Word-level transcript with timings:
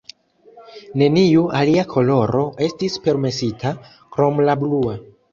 Neniu 1.01 1.43
alia 1.59 1.83
koloro 1.91 2.41
estis 2.67 2.95
permesita, 3.03 3.75
krom 4.17 4.41
la 4.49 4.57
blua. 4.63 4.97